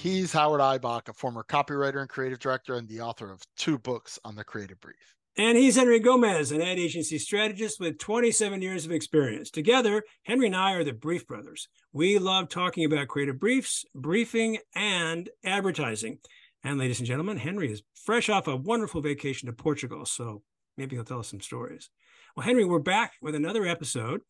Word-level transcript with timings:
He's 0.00 0.32
Howard 0.32 0.62
Ibach, 0.62 1.10
a 1.10 1.12
former 1.12 1.44
copywriter 1.46 2.00
and 2.00 2.08
creative 2.08 2.38
director, 2.38 2.76
and 2.76 2.88
the 2.88 3.02
author 3.02 3.30
of 3.30 3.42
two 3.58 3.76
books 3.76 4.18
on 4.24 4.34
the 4.34 4.42
creative 4.42 4.80
brief. 4.80 5.14
And 5.36 5.58
he's 5.58 5.76
Henry 5.76 6.00
Gomez, 6.00 6.52
an 6.52 6.62
ad 6.62 6.78
agency 6.78 7.18
strategist 7.18 7.78
with 7.78 7.98
27 7.98 8.62
years 8.62 8.86
of 8.86 8.92
experience. 8.92 9.50
Together, 9.50 10.02
Henry 10.22 10.46
and 10.46 10.56
I 10.56 10.72
are 10.72 10.84
the 10.84 10.94
Brief 10.94 11.26
Brothers. 11.26 11.68
We 11.92 12.18
love 12.18 12.48
talking 12.48 12.86
about 12.86 13.08
creative 13.08 13.38
briefs, 13.38 13.84
briefing, 13.94 14.56
and 14.74 15.28
advertising. 15.44 16.20
And 16.64 16.78
ladies 16.78 17.00
and 17.00 17.06
gentlemen, 17.06 17.36
Henry 17.36 17.70
is 17.70 17.82
fresh 17.94 18.30
off 18.30 18.48
a 18.48 18.56
wonderful 18.56 19.02
vacation 19.02 19.48
to 19.48 19.52
Portugal, 19.52 20.06
so 20.06 20.40
maybe 20.78 20.96
he'll 20.96 21.04
tell 21.04 21.20
us 21.20 21.28
some 21.28 21.42
stories. 21.42 21.90
Well, 22.34 22.46
Henry, 22.46 22.64
we're 22.64 22.78
back 22.78 23.12
with 23.20 23.34
another 23.34 23.66
episode. 23.66 24.22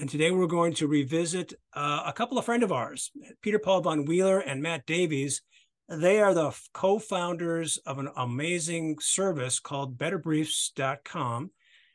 And 0.00 0.08
today 0.08 0.30
we're 0.30 0.46
going 0.46 0.74
to 0.74 0.86
revisit 0.86 1.54
uh, 1.74 2.04
a 2.06 2.12
couple 2.12 2.38
of 2.38 2.44
friend 2.44 2.62
of 2.62 2.70
ours, 2.70 3.10
Pieter-Paul 3.42 3.80
von 3.80 4.04
Weiler 4.04 4.38
and 4.38 4.62
Matt 4.62 4.86
Davies. 4.86 5.42
They 5.88 6.20
are 6.20 6.32
the 6.32 6.56
co-founders 6.72 7.78
of 7.78 7.98
an 7.98 8.08
amazing 8.16 8.98
service 9.00 9.58
called 9.58 9.98
betterbriefs.com. 9.98 11.50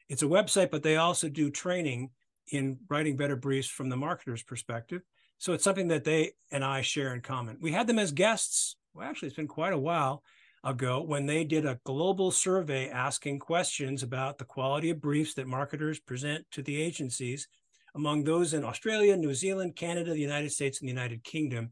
It's 0.09 0.21
a 0.21 0.25
website, 0.27 0.69
but 0.69 0.83
they 0.83 0.97
also 0.97 1.29
do 1.29 1.49
training 1.49 2.09
in 2.51 2.79
writing 2.89 3.15
better 3.15 3.37
briefs 3.37 3.69
from 3.69 3.87
the 3.87 3.95
marketer's 3.95 4.43
perspective. 4.43 5.01
So 5.37 5.53
it's 5.53 5.63
something 5.63 5.87
that 5.87 6.03
they 6.03 6.33
and 6.51 6.65
I 6.65 6.81
share 6.81 7.13
in 7.13 7.21
common. 7.21 7.57
We 7.61 7.71
had 7.71 7.87
them 7.87 7.99
as 7.99 8.11
guests. 8.11 8.75
Well, 8.93 9.07
actually, 9.07 9.27
it's 9.27 9.37
been 9.37 9.47
quite 9.47 9.71
a 9.71 9.79
while 9.79 10.23
ago 10.61 11.01
when 11.01 11.25
they 11.25 11.45
did 11.45 11.65
a 11.65 11.79
global 11.85 12.31
survey 12.31 12.89
asking 12.89 13.39
questions 13.39 14.03
about 14.03 14.39
the 14.39 14.45
quality 14.45 14.89
of 14.89 14.99
briefs 14.99 15.35
that 15.35 15.47
marketers 15.47 16.01
present 16.01 16.45
to 16.51 16.61
the 16.61 16.81
agencies 16.81 17.47
among 17.95 18.23
those 18.23 18.53
in 18.53 18.63
Australia, 18.63 19.15
New 19.15 19.33
Zealand, 19.33 19.75
Canada, 19.75 20.11
the 20.11 20.19
United 20.19 20.51
States, 20.51 20.79
and 20.79 20.87
the 20.87 20.93
United 20.93 21.23
Kingdom. 21.23 21.71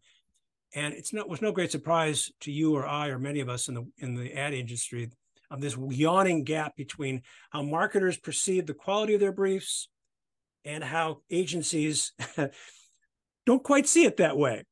And 0.73 0.93
it's 0.93 1.11
no, 1.11 1.25
was 1.25 1.41
no 1.41 1.51
great 1.51 1.71
surprise 1.71 2.31
to 2.41 2.51
you 2.51 2.75
or 2.75 2.87
I 2.87 3.09
or 3.09 3.19
many 3.19 3.39
of 3.39 3.49
us 3.49 3.67
in 3.67 3.75
the 3.75 3.85
in 3.97 4.15
the 4.15 4.33
ad 4.33 4.53
industry 4.53 5.11
of 5.49 5.59
this 5.59 5.75
yawning 5.77 6.43
gap 6.43 6.75
between 6.77 7.23
how 7.49 7.61
marketers 7.61 8.17
perceive 8.17 8.65
the 8.65 8.73
quality 8.73 9.13
of 9.13 9.19
their 9.19 9.33
briefs 9.33 9.89
and 10.63 10.83
how 10.83 11.21
agencies 11.29 12.13
don't 13.45 13.63
quite 13.63 13.87
see 13.87 14.05
it 14.05 14.17
that 14.17 14.37
way. 14.37 14.63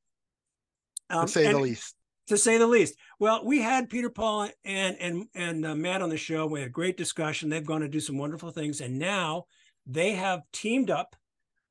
Um, 1.09 1.25
to 1.25 1.31
say 1.31 1.51
the 1.51 1.59
least. 1.59 1.95
To 2.27 2.37
say 2.37 2.57
the 2.57 2.67
least. 2.67 2.95
Well, 3.19 3.43
we 3.43 3.61
had 3.61 3.89
Pieter-Paul 3.89 4.49
and 4.63 4.95
and 4.99 5.25
and 5.33 5.65
uh, 5.65 5.75
Matt 5.75 6.01
on 6.01 6.09
the 6.09 6.17
show. 6.17 6.45
We 6.45 6.59
had 6.59 6.69
a 6.69 6.71
great 6.71 6.95
discussion. 6.95 7.49
They've 7.49 7.65
gone 7.65 7.81
to 7.81 7.87
do 7.87 7.99
some 7.99 8.17
wonderful 8.17 8.51
things, 8.51 8.79
and 8.79 8.99
now 8.99 9.45
they 9.85 10.13
have 10.13 10.41
teamed 10.53 10.91
up 10.91 11.15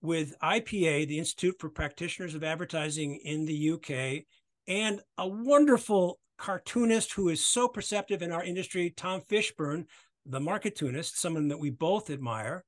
with 0.01 0.39
IPA, 0.41 1.09
the 1.09 1.19
Institute 1.19 1.57
for 1.59 1.69
Practitioners 1.69 2.35
of 2.35 2.45
Advertising 2.45 3.17
in 3.25 3.45
the 3.45 3.73
UK, 3.73 4.25
and 4.67 5.01
a 5.17 5.27
wonderful 5.27 6.19
cartoonist 6.37 7.13
who 7.13 7.29
is 7.29 7.45
so 7.45 7.69
perceptive 7.69 8.23
in 8.23 8.33
our 8.33 8.45
industry, 8.45 8.91
Tom 8.91 9.21
Fishburne, 9.21 9.87
the 10.25 10.41
Marketoonist, 10.41 11.17
someone 11.17 11.49
that 11.49 11.59
we 11.59 11.71
both 11.71 12.11
admire. 12.11 12.65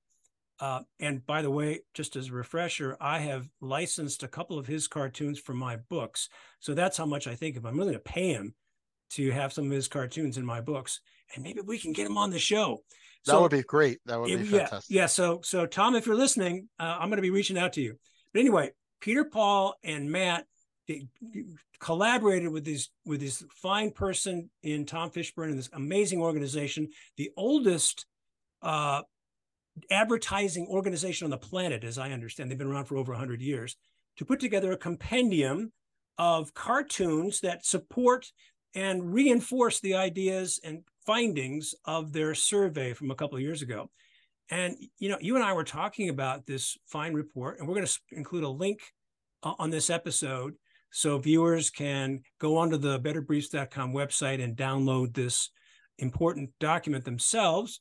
Uh, 0.59 0.81
and 0.99 1.25
by 1.25 1.41
the 1.41 1.51
way, 1.51 1.81
just 1.95 2.17
as 2.17 2.29
a 2.29 2.33
refresher, 2.33 2.97
I 3.01 3.21
have 3.21 3.49
licensed 3.61 4.23
a 4.23 4.29
couple 4.29 4.59
of 4.59 4.67
his 4.67 4.89
cartoons 4.89 5.39
for 5.39 5.55
my 5.55 5.77
books. 5.77 6.29
So 6.59 6.75
that's 6.75 6.97
how 6.97 7.07
much 7.07 7.27
I 7.27 7.35
think 7.35 7.57
of. 7.57 7.65
I'm 7.65 7.77
willing 7.77 7.95
to 7.95 8.01
pay 8.01 8.33
him 8.33 8.55
to 9.11 9.31
have 9.31 9.53
some 9.53 9.67
of 9.67 9.71
his 9.71 9.89
cartoons 9.89 10.37
in 10.37 10.45
my 10.45 10.61
books, 10.61 11.01
and 11.35 11.43
maybe 11.43 11.61
we 11.61 11.79
can 11.79 11.93
get 11.93 12.07
him 12.07 12.19
on 12.19 12.31
the 12.31 12.39
show. 12.39 12.83
That 13.27 13.33
so, 13.33 13.43
would 13.43 13.51
be 13.51 13.63
great. 13.63 13.99
That 14.07 14.19
would 14.19 14.29
be 14.29 14.45
fantastic. 14.45 14.95
Yeah, 14.95 15.03
yeah. 15.03 15.07
So, 15.07 15.41
so 15.43 15.67
Tom, 15.67 15.95
if 15.95 16.07
you're 16.07 16.17
listening, 16.17 16.69
uh, 16.79 16.97
I'm 16.99 17.09
going 17.09 17.19
to 17.19 17.23
be 17.23 17.31
reaching 17.31 17.59
out 17.59 17.75
to 17.75 17.83
you. 17.83 17.99
But 18.33 18.41
anyway, 18.41 18.71
Pieter-Paul 19.01 19.75
and 19.85 20.11
Matt 20.11 20.47
collaborated 21.79 22.51
with 22.51 22.65
this 22.65 22.89
with 23.07 23.21
this 23.21 23.45
fine 23.55 23.91
person 23.91 24.51
in 24.63 24.87
Tom 24.87 25.11
Fishburne 25.11 25.51
and 25.51 25.59
this 25.59 25.71
amazing 25.73 26.21
organization, 26.21 26.89
the 27.17 27.31
oldest 27.37 28.07
uh, 28.63 29.03
advertising 29.91 30.67
organization 30.69 31.27
on 31.27 31.31
the 31.31 31.39
planet, 31.39 31.85
as 31.85 31.99
I 31.99 32.11
understand. 32.11 32.51
They've 32.51 32.59
been 32.59 32.71
around 32.71 32.87
for 32.87 32.97
over 32.97 33.13
100 33.13 33.41
years, 33.41 33.77
to 34.17 34.25
put 34.25 34.41
together 34.41 34.73
a 34.73 34.77
compendium 34.77 35.73
of 36.19 36.53
cartoons 36.55 37.41
that 37.41 37.65
support 37.65 38.27
and 38.75 39.13
reinforce 39.13 39.81
the 39.81 39.95
ideas 39.95 40.61
and 40.63 40.83
findings 41.07 41.75
of 41.85 42.13
their 42.13 42.35
survey 42.35 42.93
from 42.93 43.11
a 43.11 43.15
couple 43.15 43.37
of 43.37 43.43
years 43.43 43.63
ago. 43.63 43.91
And 44.51 44.77
you 44.99 45.09
know, 45.09 45.19
you 45.21 45.37
and 45.37 45.45
I 45.45 45.53
were 45.53 45.65
talking 45.65 46.09
about 46.09 46.47
this 46.47 46.77
fine 46.87 47.15
report, 47.15 47.59
and 47.59 47.69
we're 47.69 47.75
going 47.75 47.87
to 47.87 47.99
include 48.11 48.45
a 48.45 48.49
link 48.49 48.81
uh, 49.43 49.55
on 49.59 49.71
this 49.71 49.91
episode 49.91 50.55
so 50.91 51.19
viewers 51.19 51.71
can 51.71 52.21
go 52.41 52.57
onto 52.57 52.77
the 52.77 52.99
betterbriefs.com 52.99 53.93
website 53.93 54.43
and 54.43 54.57
download 54.57 55.15
this 55.15 55.51
important 55.99 56.51
document 56.59 57.05
themselves. 57.05 57.81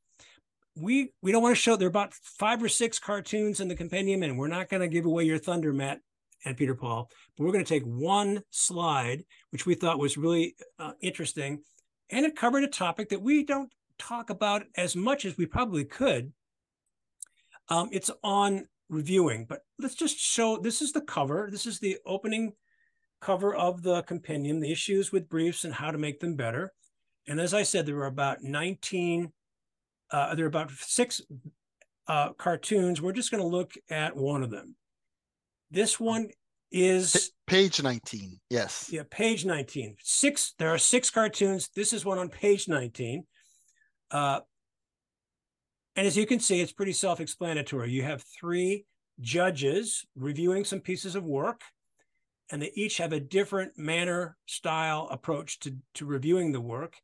We 0.75 1.11
we 1.21 1.31
don't 1.31 1.41
want 1.41 1.55
to 1.55 1.61
show 1.61 1.75
there 1.75 1.87
are 1.87 1.89
about 1.89 2.13
five 2.13 2.61
or 2.61 2.69
six 2.69 2.99
cartoons 2.99 3.59
in 3.59 3.67
the 3.67 3.75
compendium, 3.75 4.23
and 4.23 4.37
we're 4.37 4.47
not 4.47 4.69
going 4.69 4.81
to 4.81 4.87
give 4.87 5.05
away 5.05 5.23
your 5.23 5.39
thunder, 5.39 5.73
Matt 5.73 5.99
and 6.45 6.55
Pieter-Paul. 6.55 7.09
But 7.37 7.43
we're 7.43 7.51
going 7.51 7.65
to 7.65 7.69
take 7.69 7.83
one 7.83 8.43
slide, 8.51 9.23
which 9.51 9.65
we 9.65 9.75
thought 9.75 9.99
was 9.99 10.17
really 10.17 10.55
uh, 10.77 10.91
interesting, 11.01 11.63
and 12.09 12.25
it 12.25 12.35
covered 12.35 12.63
a 12.63 12.67
topic 12.67 13.09
that 13.09 13.21
we 13.21 13.43
don't 13.43 13.71
talk 13.97 14.29
about 14.29 14.63
as 14.75 14.95
much 14.95 15.25
as 15.25 15.37
we 15.37 15.45
probably 15.45 15.85
could. 15.85 16.31
Um, 17.67 17.89
it's 17.91 18.09
on 18.23 18.65
reviewing, 18.89 19.45
but 19.47 19.61
let's 19.77 19.95
just 19.95 20.17
show 20.17 20.57
this 20.57 20.81
is 20.81 20.91
the 20.91 21.01
cover. 21.01 21.49
This 21.51 21.65
is 21.65 21.79
the 21.79 21.97
opening 22.05 22.53
cover 23.21 23.53
of 23.53 23.83
the 23.83 24.01
compendium, 24.03 24.59
the 24.59 24.71
issues 24.71 25.11
with 25.11 25.29
briefs 25.29 25.63
and 25.63 25.73
how 25.73 25.91
to 25.91 25.97
make 25.97 26.19
them 26.19 26.35
better. 26.35 26.73
And 27.27 27.39
as 27.39 27.53
I 27.53 27.63
said, 27.63 27.85
there 27.85 27.95
were 27.95 28.05
about 28.05 28.41
19, 28.41 29.31
uh, 30.11 30.35
there 30.35 30.45
are 30.45 30.47
about 30.47 30.71
six 30.71 31.21
uh, 32.07 32.33
cartoons. 32.33 33.01
We're 33.01 33.11
just 33.11 33.29
going 33.29 33.43
to 33.43 33.47
look 33.47 33.73
at 33.89 34.15
one 34.15 34.41
of 34.41 34.49
them. 34.49 34.75
This 35.69 35.99
one 35.99 36.29
is 36.71 37.31
page 37.47 37.81
19 37.81 38.39
yes. 38.49 38.89
Yeah 38.91 39.03
page 39.09 39.45
19 39.45 39.95
six 40.03 40.53
there 40.59 40.69
are 40.69 40.77
six 40.77 41.09
cartoons. 41.09 41.69
This 41.75 41.93
is 41.93 42.05
one 42.05 42.19
on 42.19 42.29
page 42.29 42.67
19 42.67 43.23
uh, 44.11 44.39
and 45.95 46.07
as 46.07 46.15
you 46.15 46.25
can 46.25 46.39
see 46.39 46.61
it's 46.61 46.71
pretty 46.71 46.93
self-explanatory. 46.93 47.91
You 47.91 48.03
have 48.03 48.23
three 48.39 48.85
judges 49.19 50.05
reviewing 50.15 50.63
some 50.63 50.79
pieces 50.79 51.15
of 51.15 51.23
work 51.23 51.61
and 52.51 52.61
they 52.61 52.71
each 52.75 52.97
have 52.97 53.13
a 53.13 53.19
different 53.19 53.77
manner 53.77 54.37
style 54.45 55.07
approach 55.11 55.59
to, 55.59 55.75
to 55.95 56.05
reviewing 56.05 56.51
the 56.51 56.61
work. 56.61 56.95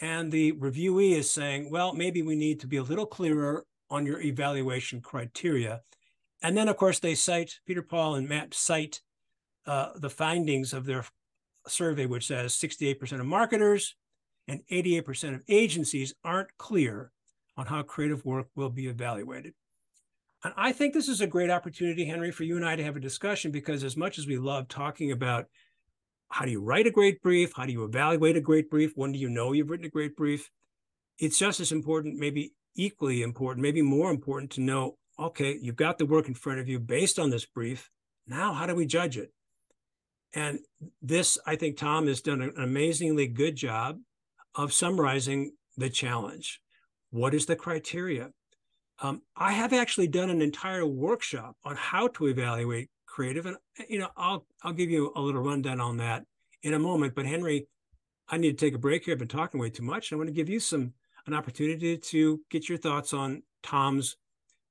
And 0.00 0.30
the 0.30 0.52
reviewee 0.52 1.12
is 1.12 1.30
saying 1.30 1.70
well 1.70 1.94
maybe 1.94 2.20
we 2.22 2.36
need 2.36 2.60
to 2.60 2.66
be 2.66 2.76
a 2.76 2.82
little 2.82 3.06
clearer 3.06 3.64
on 3.88 4.04
your 4.04 4.20
evaluation 4.20 5.00
criteria. 5.00 5.80
And 6.42 6.54
then 6.54 6.68
of 6.68 6.76
course 6.76 6.98
they 6.98 7.14
cite 7.14 7.60
peter 7.66 7.82
paul 7.82 8.14
and 8.14 8.28
matt 8.28 8.52
cite 8.52 9.00
uh, 9.66 9.90
the 9.96 10.10
findings 10.10 10.72
of 10.72 10.86
their 10.86 11.04
survey, 11.68 12.06
which 12.06 12.26
says 12.26 12.54
68% 12.54 13.20
of 13.20 13.26
marketers 13.26 13.96
and 14.48 14.60
88% 14.70 15.34
of 15.34 15.42
agencies 15.48 16.14
aren't 16.24 16.56
clear 16.58 17.10
on 17.56 17.66
how 17.66 17.82
creative 17.82 18.24
work 18.24 18.48
will 18.54 18.70
be 18.70 18.86
evaluated. 18.86 19.54
And 20.44 20.52
I 20.56 20.72
think 20.72 20.94
this 20.94 21.08
is 21.08 21.20
a 21.20 21.26
great 21.26 21.50
opportunity, 21.50 22.04
Henry, 22.04 22.30
for 22.30 22.44
you 22.44 22.56
and 22.56 22.64
I 22.64 22.76
to 22.76 22.84
have 22.84 22.96
a 22.96 23.00
discussion 23.00 23.50
because 23.50 23.82
as 23.82 23.96
much 23.96 24.18
as 24.18 24.26
we 24.26 24.38
love 24.38 24.68
talking 24.68 25.10
about 25.10 25.46
how 26.28 26.44
do 26.44 26.50
you 26.50 26.60
write 26.60 26.86
a 26.86 26.90
great 26.90 27.22
brief, 27.22 27.52
how 27.56 27.66
do 27.66 27.72
you 27.72 27.84
evaluate 27.84 28.36
a 28.36 28.40
great 28.40 28.70
brief, 28.70 28.92
when 28.94 29.12
do 29.12 29.18
you 29.18 29.28
know 29.28 29.52
you've 29.52 29.70
written 29.70 29.86
a 29.86 29.90
great 29.90 30.16
brief, 30.16 30.50
it's 31.18 31.38
just 31.38 31.60
as 31.60 31.72
important, 31.72 32.18
maybe 32.18 32.52
equally 32.76 33.22
important, 33.22 33.62
maybe 33.62 33.82
more 33.82 34.10
important 34.10 34.50
to 34.52 34.60
know, 34.60 34.96
okay, 35.18 35.56
you've 35.60 35.76
got 35.76 35.98
the 35.98 36.06
work 36.06 36.28
in 36.28 36.34
front 36.34 36.60
of 36.60 36.68
you 36.68 36.78
based 36.78 37.18
on 37.18 37.30
this 37.30 37.46
brief. 37.46 37.90
Now, 38.26 38.52
how 38.52 38.66
do 38.66 38.74
we 38.74 38.86
judge 38.86 39.16
it? 39.16 39.32
And 40.36 40.58
this, 41.00 41.38
I 41.46 41.56
think 41.56 41.78
Tom 41.78 42.06
has 42.08 42.20
done 42.20 42.42
an 42.42 42.52
amazingly 42.58 43.26
good 43.26 43.56
job 43.56 43.98
of 44.54 44.70
summarizing 44.70 45.52
the 45.78 45.88
challenge. 45.88 46.60
What 47.10 47.32
is 47.32 47.46
the 47.46 47.56
criteria? 47.56 48.28
Um, 49.00 49.22
I 49.34 49.52
have 49.52 49.72
actually 49.72 50.08
done 50.08 50.28
an 50.28 50.42
entire 50.42 50.84
workshop 50.84 51.56
on 51.64 51.74
how 51.74 52.08
to 52.08 52.26
evaluate 52.26 52.90
creative, 53.06 53.46
and 53.46 53.56
you 53.88 53.98
know, 53.98 54.08
I'll 54.14 54.46
I'll 54.62 54.74
give 54.74 54.90
you 54.90 55.10
a 55.16 55.20
little 55.20 55.42
rundown 55.42 55.80
on 55.80 55.96
that 55.98 56.24
in 56.62 56.74
a 56.74 56.78
moment. 56.78 57.14
But 57.14 57.24
Henry, 57.24 57.66
I 58.28 58.36
need 58.36 58.58
to 58.58 58.66
take 58.66 58.74
a 58.74 58.78
break 58.78 59.04
here. 59.04 59.12
I've 59.12 59.18
been 59.18 59.28
talking 59.28 59.58
way 59.58 59.70
too 59.70 59.84
much. 59.84 60.12
I 60.12 60.16
want 60.16 60.28
to 60.28 60.34
give 60.34 60.50
you 60.50 60.60
some 60.60 60.92
an 61.26 61.32
opportunity 61.32 61.96
to 61.96 62.40
get 62.50 62.68
your 62.68 62.78
thoughts 62.78 63.14
on 63.14 63.42
Tom's 63.62 64.16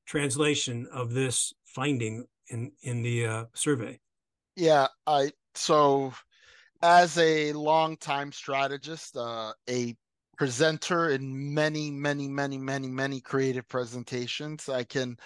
translation 0.05 0.87
of 0.93 1.13
this 1.13 1.53
finding 1.63 2.25
in 2.49 2.71
in 2.83 3.01
the 3.01 3.25
uh, 3.25 3.45
survey. 3.55 3.99
Yeah, 4.55 4.87
I 5.07 5.31
so 5.55 6.13
as 6.81 7.17
a 7.17 7.53
longtime 7.53 8.31
strategist, 8.31 9.17
uh, 9.17 9.53
a 9.69 9.95
presenter 10.37 11.09
in 11.09 11.53
many, 11.53 11.89
many, 11.91 12.27
many, 12.27 12.57
many, 12.57 12.87
many 12.87 13.21
creative 13.21 13.67
presentations, 13.67 14.69
I 14.69 14.83
can 14.83 15.17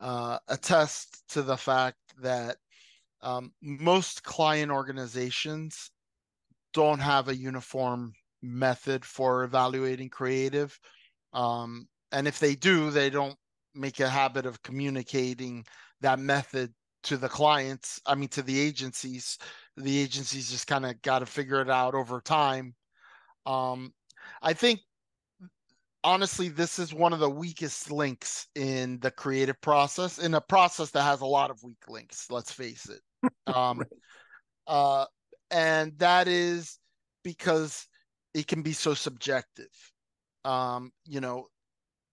uh, 0.00 0.38
attest 0.48 1.22
to 1.30 1.42
the 1.42 1.56
fact 1.56 1.98
that 2.20 2.56
um, 3.22 3.52
most 3.62 4.22
client 4.24 4.70
organizations 4.70 5.90
don't 6.72 7.00
have 7.00 7.28
a 7.28 7.36
uniform 7.36 8.12
method 8.42 9.04
for 9.04 9.44
evaluating 9.44 10.08
creative. 10.08 10.78
Um, 11.32 11.86
and 12.12 12.26
if 12.26 12.38
they 12.38 12.54
do, 12.54 12.90
they 12.90 13.10
don't 13.10 13.36
make 13.74 14.00
a 14.00 14.08
habit 14.08 14.46
of 14.46 14.62
communicating 14.62 15.64
that 16.00 16.18
method 16.18 16.72
to 17.04 17.16
the 17.16 17.28
clients. 17.28 18.00
I 18.06 18.14
mean, 18.14 18.28
to 18.30 18.42
the 18.42 18.58
agencies. 18.58 19.38
The 19.76 19.98
agencies 19.98 20.50
just 20.50 20.66
kind 20.66 20.84
of 20.84 21.00
got 21.02 21.20
to 21.20 21.26
figure 21.26 21.60
it 21.60 21.70
out 21.70 21.94
over 21.94 22.20
time. 22.20 22.74
Um, 23.46 23.92
I 24.42 24.52
think 24.52 24.80
honestly, 26.04 26.48
this 26.48 26.78
is 26.78 26.94
one 26.94 27.12
of 27.12 27.20
the 27.20 27.30
weakest 27.30 27.90
links 27.90 28.46
in 28.54 28.98
the 29.00 29.10
creative 29.10 29.60
process, 29.60 30.18
in 30.18 30.34
a 30.34 30.40
process 30.40 30.90
that 30.90 31.02
has 31.02 31.20
a 31.20 31.26
lot 31.26 31.50
of 31.50 31.62
weak 31.62 31.88
links. 31.88 32.30
Let's 32.30 32.52
face 32.52 32.88
it. 32.88 33.00
Um, 33.46 33.78
right. 33.78 33.88
uh, 34.68 35.06
and 35.50 35.98
that 35.98 36.28
is 36.28 36.78
because 37.24 37.86
it 38.32 38.46
can 38.46 38.62
be 38.62 38.72
so 38.72 38.94
subjective. 38.94 39.68
Um, 40.44 40.92
you 41.04 41.20
know, 41.20 41.48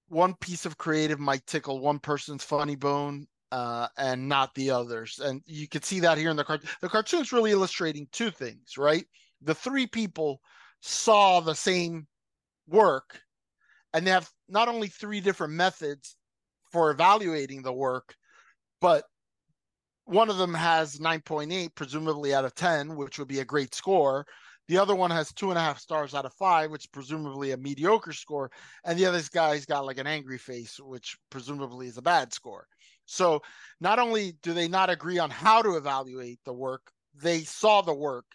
one 0.09 0.33
piece 0.41 0.65
of 0.65 0.77
creative 0.77 1.19
might 1.19 1.45
tickle 1.45 1.79
one 1.79 1.99
person's 1.99 2.43
funny 2.43 2.75
bone 2.75 3.27
uh, 3.51 3.87
and 3.97 4.27
not 4.27 4.53
the 4.55 4.71
others. 4.71 5.19
And 5.23 5.41
you 5.45 5.67
can 5.67 5.81
see 5.81 5.99
that 6.01 6.17
here 6.17 6.29
in 6.29 6.37
the 6.37 6.43
cartoon. 6.43 6.69
The 6.81 6.89
cartoon's 6.89 7.31
really 7.31 7.51
illustrating 7.51 8.07
two 8.11 8.31
things, 8.31 8.77
right? 8.77 9.05
The 9.41 9.55
three 9.55 9.87
people 9.87 10.41
saw 10.81 11.39
the 11.39 11.55
same 11.55 12.07
work 12.67 13.21
and 13.93 14.05
they 14.05 14.11
have 14.11 14.29
not 14.49 14.67
only 14.67 14.87
three 14.87 15.21
different 15.21 15.53
methods 15.53 16.15
for 16.71 16.91
evaluating 16.91 17.61
the 17.61 17.73
work, 17.73 18.15
but 18.81 19.05
one 20.05 20.29
of 20.29 20.37
them 20.37 20.53
has 20.53 20.99
9.8, 20.99 21.73
presumably 21.75 22.33
out 22.33 22.45
of 22.45 22.55
10, 22.55 22.95
which 22.95 23.19
would 23.19 23.27
be 23.27 23.39
a 23.39 23.45
great 23.45 23.73
score. 23.73 24.25
The 24.67 24.77
other 24.77 24.95
one 24.95 25.11
has 25.11 25.31
two 25.31 25.49
and 25.49 25.57
a 25.57 25.61
half 25.61 25.79
stars 25.79 26.13
out 26.13 26.25
of 26.25 26.33
five, 26.33 26.71
which 26.71 26.83
is 26.83 26.87
presumably 26.87 27.51
a 27.51 27.57
mediocre 27.57 28.13
score. 28.13 28.51
And 28.83 28.99
the 28.99 29.05
other 29.05 29.21
guy's 29.33 29.65
got 29.65 29.85
like 29.85 29.97
an 29.97 30.07
angry 30.07 30.37
face, 30.37 30.77
which 30.79 31.17
presumably 31.29 31.87
is 31.87 31.97
a 31.97 32.01
bad 32.01 32.33
score. 32.33 32.67
So 33.07 33.41
not 33.81 33.99
only 33.99 34.33
do 34.43 34.53
they 34.53 34.67
not 34.67 34.89
agree 34.89 35.17
on 35.17 35.31
how 35.31 35.61
to 35.61 35.75
evaluate 35.75 36.39
the 36.45 36.53
work, 36.53 36.91
they 37.15 37.39
saw 37.39 37.81
the 37.81 37.93
work 37.93 38.25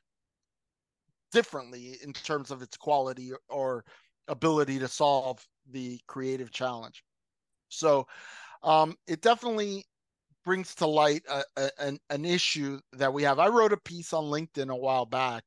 differently 1.31 1.99
in 2.03 2.13
terms 2.13 2.51
of 2.51 2.63
its 2.63 2.77
quality 2.77 3.33
or 3.49 3.85
ability 4.29 4.79
to 4.81 4.89
solve 4.89 5.47
the 5.71 6.01
creative 6.07 6.51
challenge. 6.51 7.05
So 7.69 8.07
um, 8.63 8.97
it 9.07 9.23
definitely 9.23 9.85
brings 10.45 10.75
to 10.77 10.87
light 10.87 11.23
a, 11.29 11.43
a, 11.57 11.71
an, 11.79 11.99
an 12.11 12.25
issue 12.25 12.81
that 12.95 13.13
we 13.13 13.23
have. 13.23 13.39
I 13.39 13.49
wrote 13.49 13.73
a 13.73 13.79
piece 13.79 14.13
on 14.13 14.25
LinkedIn 14.25 14.71
a 14.71 14.77
while 14.77 15.07
back 15.07 15.45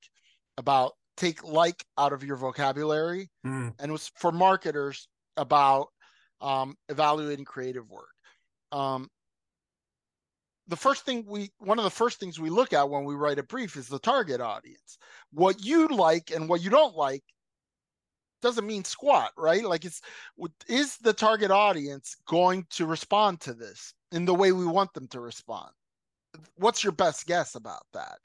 about 0.57 0.94
take 1.18 1.44
like 1.44 1.83
out 1.98 2.13
of 2.13 2.24
your 2.24 2.36
vocabulary, 2.36 3.30
mm. 3.45 3.74
and 3.80 3.89
it 3.89 3.92
was 3.92 4.12
for 4.16 4.31
marketers 4.31 5.07
about 5.38 5.88
um, 6.42 6.75
evaluating 6.89 7.45
creative 7.45 7.89
work. 7.89 8.10
Um, 8.71 9.10
the 10.68 10.76
first 10.76 11.06
thing 11.06 11.26
we 11.28 11.52
one 11.60 11.78
of 11.78 11.84
the 11.84 11.90
first 11.90 12.20
things 12.20 12.40
we 12.40 12.50
look 12.50 12.74
at 12.74 12.90
when 12.90 13.04
we 13.04 13.16
write 13.16 13.40
a 13.40 13.44
brief 13.44 13.76
is 13.76 13.88
the 13.88 14.00
target 14.00 14.42
audience. 14.42 14.98
What 15.32 15.64
you 15.64 15.88
like 15.88 16.32
and 16.32 16.50
what 16.50 16.62
you 16.62 16.70
don't 16.70 16.96
like 16.96 17.24
doesn't 18.42 18.68
mean 18.68 18.84
squat, 18.84 19.32
right? 19.38 19.64
Like 19.64 19.86
it's 19.86 20.02
is 20.68 20.98
the 20.98 21.14
target 21.14 21.52
audience 21.52 22.16
going 22.28 22.66
to 22.72 22.86
respond 22.86 23.42
to 23.42 23.54
this 23.54 23.94
in 24.12 24.26
the 24.26 24.34
way 24.34 24.52
we 24.52 24.66
want 24.66 24.94
them 24.94 25.08
to 25.10 25.20
respond? 25.20 25.72
What's 26.56 26.84
your 26.84 26.94
best 26.94 27.26
guess 27.28 27.56
about 27.56 27.84
that? 27.94 28.18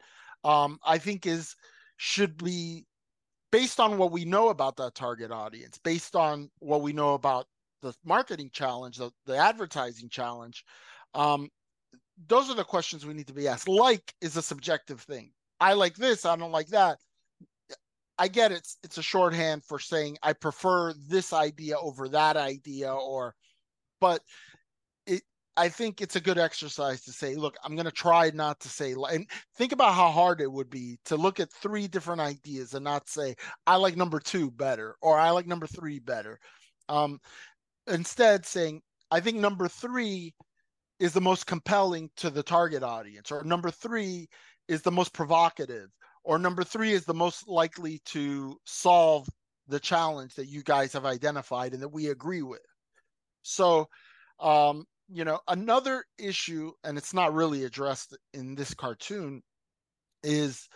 Um, 0.43 0.79
I 0.85 0.99
think 0.99 1.27
is 1.27 1.55
should 1.97 2.43
be 2.43 2.87
based 3.53 3.81
on 3.81 3.99
what 3.99 4.13
we 4.13 4.25
know 4.25 4.49
about 4.49 4.77
that 4.77 4.95
target 4.95 5.31
audience, 5.31 5.79
based 5.79 6.17
on 6.17 6.51
what 6.61 6.83
we 6.83 6.93
know 6.93 7.15
about 7.15 7.47
the 7.83 7.95
marketing 8.05 8.51
challenge, 8.53 8.97
the, 8.97 9.11
the 9.27 9.37
advertising 9.37 10.09
challenge. 10.09 10.65
Um, 11.15 11.49
those 12.29 12.51
are 12.51 12.55
the 12.55 12.65
questions 12.65 13.07
we 13.07 13.15
need 13.15 13.27
to 13.29 13.35
be 13.35 13.49
asked. 13.49 13.69
Like 13.69 14.15
is 14.21 14.37
a 14.37 14.43
subjective 14.43 15.01
thing. 15.01 15.33
I 15.61 15.75
like 15.75 15.97
this, 15.97 16.25
I 16.25 16.37
don't 16.37 16.53
like 16.53 16.69
that. 16.69 16.99
I 18.21 18.29
get 18.29 18.53
it's 18.53 18.77
it's 18.83 18.99
a 18.99 19.03
shorthand 19.03 19.65
for 19.65 19.79
saying 19.79 20.19
I 20.23 20.35
prefer 20.35 20.93
this 21.09 21.33
idea 21.33 21.79
over 21.79 22.07
that 22.11 22.37
idea 22.37 22.93
or 22.93 23.35
but 23.99 24.21
it 25.07 25.23
I 25.57 25.71
think 25.71 26.03
it's 26.03 26.17
a 26.17 26.21
good 26.21 26.37
exercise 26.37 27.03
to 27.05 27.13
say 27.13 27.35
look 27.35 27.57
I'm 27.65 27.77
going 27.77 27.87
to 27.87 27.91
try 27.91 28.31
not 28.35 28.61
to 28.61 28.69
say 28.69 28.95
and 29.11 29.27
think 29.57 29.73
about 29.73 29.95
how 29.95 30.11
hard 30.11 30.43
it 30.43 30.53
would 30.53 30.69
be 30.69 30.99
to 31.07 31.17
look 31.17 31.41
at 31.41 31.51
three 31.51 31.89
different 31.89 32.21
ideas 32.21 32.75
and 32.75 32.85
not 32.85 33.09
say 33.09 33.37
I 33.67 33.77
like 33.77 33.97
number 33.97 34.21
2 34.21 34.51
better 34.51 34.97
or 35.01 35.19
I 35.19 35.31
like 35.31 35.47
number 35.47 35.67
3 35.67 35.99
better 36.01 36.39
um 36.91 37.21
instead 37.87 38.45
saying 38.45 38.83
I 39.11 39.21
think 39.21 39.39
number 39.39 39.67
3 39.67 40.35
is 41.01 41.13
the 41.13 41.21
most 41.21 41.47
compelling 41.47 42.11
to 42.17 42.31
the 42.31 42.43
target 42.43 42.85
audience 42.85 43.33
or 43.33 43.43
number 43.43 43.71
3 43.71 44.29
is 44.69 44.83
the 44.83 44.93
most 44.93 45.13
provocative 45.13 45.89
or 46.25 46.39
number 46.39 46.65
three 46.65 46.93
is 46.93 47.05
the 47.05 47.15
most 47.15 47.49
likely 47.49 48.01
to 48.07 48.59
solve 48.65 49.29
the 49.69 49.81
challenge 49.81 50.35
that 50.35 50.47
you 50.47 50.63
guys 50.63 50.93
have 50.93 51.05
identified 51.05 51.73
and 51.73 51.83
that 51.83 51.89
we 51.89 52.09
agree 52.09 52.43
with. 52.43 52.61
So, 53.43 53.89
um, 54.39 54.85
you 55.09 55.25
know, 55.25 55.41
another 55.49 56.05
issue, 56.19 56.73
and 56.85 56.99
it's 56.99 57.15
not 57.15 57.35
really 57.35 57.65
addressed 57.65 58.17
in 58.35 58.55
this 58.55 58.75
cartoon, 58.75 59.43
is 60.23 60.69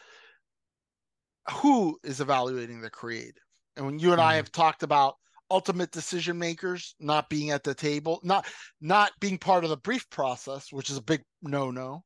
who 1.51 1.99
is 2.03 2.21
evaluating 2.21 2.81
the 2.81 2.91
creative. 2.91 3.43
And 3.77 3.85
when 3.85 3.99
you 3.99 4.13
and 4.13 4.21
mm-hmm. 4.21 4.29
I 4.29 4.37
have 4.37 4.51
talked 4.51 4.83
about 4.83 5.17
ultimate 5.51 5.91
decision 5.91 6.39
makers 6.39 6.95
not 7.01 7.29
being 7.29 7.51
at 7.51 7.63
the 7.63 7.75
table 7.75 8.21
not 8.23 8.47
not 8.81 9.13
being 9.21 9.39
part 9.39 9.63
of 9.63 9.71
the 9.71 9.77
brief 9.77 10.09
process 10.11 10.73
which 10.73 10.91
is 10.91 10.97
a 10.97 11.03
big 11.03 11.23
no 11.43 11.71
no 11.71 12.03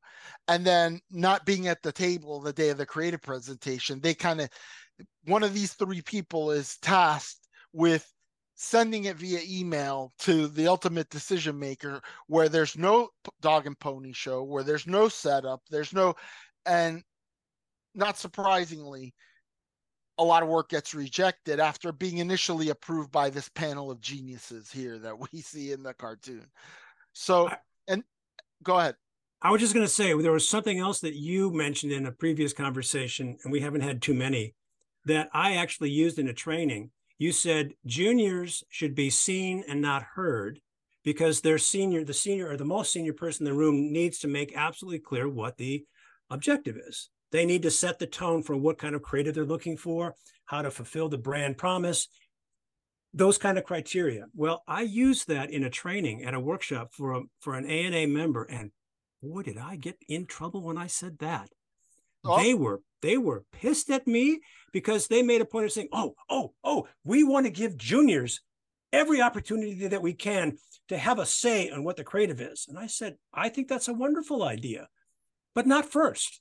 and 0.48 0.66
then 0.66 1.00
not 1.10 1.46
being 1.46 1.68
at 1.68 1.80
the 1.82 1.92
table 1.92 2.40
the 2.40 2.52
day 2.52 2.70
of 2.70 2.78
the 2.78 2.86
creative 2.86 3.22
presentation 3.22 4.00
they 4.00 4.12
kind 4.12 4.40
of 4.40 4.48
one 5.24 5.42
of 5.42 5.54
these 5.54 5.74
three 5.74 6.02
people 6.02 6.50
is 6.50 6.76
tasked 6.78 7.48
with 7.72 8.06
sending 8.56 9.04
it 9.04 9.16
via 9.16 9.38
email 9.48 10.12
to 10.18 10.48
the 10.48 10.66
ultimate 10.66 11.08
decision 11.10 11.56
maker 11.56 12.00
where 12.26 12.48
there's 12.48 12.76
no 12.76 13.08
dog 13.40 13.66
and 13.66 13.78
pony 13.78 14.12
show 14.12 14.42
where 14.42 14.64
there's 14.64 14.86
no 14.86 15.08
setup 15.08 15.60
there's 15.70 15.92
no 15.92 16.12
and 16.66 17.02
not 17.94 18.18
surprisingly 18.18 19.14
a 20.18 20.24
lot 20.24 20.42
of 20.42 20.48
work 20.48 20.68
gets 20.68 20.94
rejected 20.94 21.60
after 21.60 21.92
being 21.92 22.18
initially 22.18 22.70
approved 22.70 23.12
by 23.12 23.30
this 23.30 23.48
panel 23.48 23.90
of 23.90 24.00
geniuses 24.00 24.70
here 24.70 24.98
that 24.98 25.16
we 25.18 25.40
see 25.42 25.72
in 25.72 25.82
the 25.82 25.94
cartoon. 25.94 26.46
So, 27.12 27.50
and 27.86 28.02
go 28.62 28.78
ahead. 28.78 28.96
I 29.40 29.52
was 29.52 29.60
just 29.60 29.72
going 29.72 29.86
to 29.86 29.92
say 29.92 30.12
there 30.20 30.32
was 30.32 30.48
something 30.48 30.80
else 30.80 31.00
that 31.00 31.14
you 31.14 31.52
mentioned 31.52 31.92
in 31.92 32.06
a 32.06 32.12
previous 32.12 32.52
conversation, 32.52 33.38
and 33.44 33.52
we 33.52 33.60
haven't 33.60 33.82
had 33.82 34.02
too 34.02 34.14
many 34.14 34.54
that 35.04 35.28
I 35.32 35.54
actually 35.54 35.90
used 35.90 36.18
in 36.18 36.28
a 36.28 36.34
training. 36.34 36.90
You 37.18 37.30
said 37.30 37.74
juniors 37.86 38.64
should 38.68 38.96
be 38.96 39.10
seen 39.10 39.64
and 39.68 39.80
not 39.80 40.02
heard 40.14 40.60
because 41.04 41.40
their 41.40 41.58
senior, 41.58 42.04
the 42.04 42.14
senior 42.14 42.48
or 42.48 42.56
the 42.56 42.64
most 42.64 42.92
senior 42.92 43.12
person 43.12 43.46
in 43.46 43.52
the 43.52 43.58
room 43.58 43.92
needs 43.92 44.18
to 44.18 44.28
make 44.28 44.56
absolutely 44.56 44.98
clear 44.98 45.28
what 45.28 45.56
the 45.56 45.84
objective 46.30 46.76
is. 46.76 47.08
They 47.30 47.44
need 47.44 47.62
to 47.62 47.70
set 47.70 47.98
the 47.98 48.06
tone 48.06 48.42
for 48.42 48.56
what 48.56 48.78
kind 48.78 48.94
of 48.94 49.02
creative 49.02 49.34
they're 49.34 49.44
looking 49.44 49.76
for, 49.76 50.14
how 50.46 50.62
to 50.62 50.70
fulfill 50.70 51.08
the 51.08 51.18
brand 51.18 51.58
promise, 51.58 52.08
those 53.12 53.38
kind 53.38 53.58
of 53.58 53.64
criteria. 53.64 54.26
Well, 54.34 54.62
I 54.66 54.82
used 54.82 55.28
that 55.28 55.50
in 55.50 55.64
a 55.64 55.70
training 55.70 56.24
at 56.24 56.34
a 56.34 56.40
workshop 56.40 56.92
for 56.92 57.12
a, 57.12 57.22
for 57.40 57.54
an 57.54 57.66
ANA 57.66 58.06
member, 58.06 58.44
and 58.44 58.70
boy, 59.22 59.42
did 59.42 59.58
I 59.58 59.76
get 59.76 59.96
in 60.08 60.26
trouble 60.26 60.62
when 60.62 60.78
I 60.78 60.86
said 60.86 61.18
that. 61.18 61.50
Oh. 62.24 62.42
They 62.42 62.54
were 62.54 62.82
they 63.00 63.16
were 63.16 63.44
pissed 63.52 63.90
at 63.90 64.06
me 64.06 64.40
because 64.72 65.06
they 65.06 65.22
made 65.22 65.40
a 65.40 65.44
point 65.44 65.66
of 65.66 65.72
saying, 65.72 65.88
"Oh, 65.92 66.14
oh, 66.28 66.52
oh, 66.64 66.88
we 67.04 67.22
want 67.24 67.46
to 67.46 67.50
give 67.50 67.76
juniors 67.76 68.40
every 68.92 69.20
opportunity 69.20 69.86
that 69.86 70.02
we 70.02 70.14
can 70.14 70.58
to 70.88 70.98
have 70.98 71.18
a 71.18 71.26
say 71.26 71.70
on 71.70 71.84
what 71.84 71.96
the 71.96 72.04
creative 72.04 72.40
is." 72.40 72.66
And 72.68 72.78
I 72.78 72.86
said, 72.86 73.16
"I 73.32 73.50
think 73.50 73.68
that's 73.68 73.88
a 73.88 73.94
wonderful 73.94 74.42
idea, 74.42 74.88
but 75.54 75.66
not 75.66 75.90
first 75.90 76.40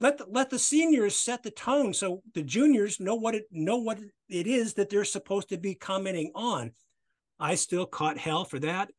let 0.00 0.18
the, 0.18 0.26
let 0.28 0.50
the 0.50 0.58
seniors 0.58 1.16
set 1.18 1.42
the 1.42 1.50
tone 1.50 1.94
so 1.94 2.22
the 2.34 2.42
juniors 2.42 3.00
know 3.00 3.14
what 3.14 3.34
it 3.34 3.44
know 3.50 3.78
what 3.78 3.98
it 4.28 4.46
is 4.46 4.74
that 4.74 4.90
they're 4.90 5.04
supposed 5.04 5.48
to 5.50 5.58
be 5.58 5.74
commenting 5.74 6.32
on. 6.34 6.72
I 7.38 7.54
still 7.54 7.86
caught 7.86 8.18
hell 8.18 8.44
for 8.44 8.58
that. 8.60 8.90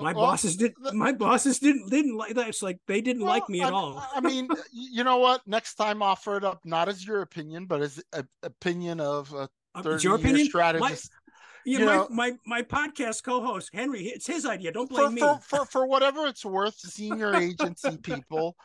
My 0.00 0.12
well, 0.12 0.26
bosses 0.26 0.56
did. 0.56 0.72
The, 0.82 0.92
my 0.92 1.12
bosses 1.12 1.60
didn't 1.60 1.88
didn't 1.88 2.16
like 2.16 2.34
that. 2.34 2.48
It's 2.48 2.62
like 2.62 2.78
they 2.88 3.00
didn't 3.00 3.22
well, 3.22 3.32
like 3.32 3.48
me 3.48 3.60
at 3.60 3.72
I, 3.72 3.76
all. 3.76 4.04
I 4.12 4.20
mean, 4.20 4.48
you 4.72 5.04
know 5.04 5.18
what? 5.18 5.42
Next 5.46 5.74
time, 5.74 6.02
offer 6.02 6.36
it 6.36 6.44
up 6.44 6.60
not 6.64 6.88
as 6.88 7.06
your 7.06 7.22
opinion, 7.22 7.66
but 7.66 7.80
as 7.80 8.02
an 8.12 8.26
opinion 8.42 8.98
of 8.98 9.32
a 9.32 9.48
uh, 9.76 9.82
thirty 9.82 10.02
your 10.02 10.16
opinion? 10.16 10.46
strategist. 10.46 11.12
My, 11.12 11.30
yeah, 11.64 11.78
you 11.78 11.86
my, 11.86 11.94
know, 11.94 12.08
my 12.10 12.32
my 12.44 12.62
podcast 12.62 13.22
co-host 13.22 13.70
Henry, 13.72 14.06
it's 14.06 14.26
his 14.26 14.44
idea. 14.44 14.72
Don't 14.72 14.90
blame 14.90 15.06
for, 15.06 15.12
me. 15.12 15.20
For, 15.20 15.38
for 15.40 15.64
for 15.66 15.86
whatever 15.86 16.26
it's 16.26 16.44
worth, 16.44 16.74
senior 16.74 17.34
agency 17.36 17.96
people 17.96 18.56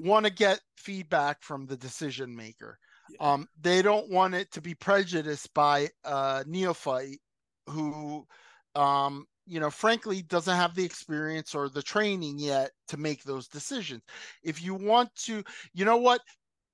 want 0.00 0.26
to 0.26 0.32
get 0.32 0.60
feedback 0.76 1.42
from 1.42 1.66
the 1.66 1.76
decision 1.76 2.34
maker. 2.34 2.78
Um, 3.20 3.46
they 3.60 3.82
don't 3.82 4.10
want 4.10 4.34
it 4.34 4.50
to 4.52 4.60
be 4.60 4.74
prejudiced 4.74 5.52
by 5.54 5.88
a 6.04 6.44
neophyte 6.46 7.20
who, 7.68 8.26
um, 8.74 9.26
you 9.46 9.60
know, 9.60 9.70
frankly, 9.70 10.22
doesn't 10.22 10.56
have 10.56 10.74
the 10.74 10.84
experience 10.84 11.54
or 11.54 11.68
the 11.68 11.82
training 11.82 12.38
yet 12.38 12.72
to 12.88 12.96
make 12.96 13.22
those 13.22 13.46
decisions. 13.46 14.02
If 14.42 14.62
you 14.62 14.74
want 14.74 15.14
to, 15.26 15.44
you 15.72 15.84
know 15.84 15.98
what, 15.98 16.20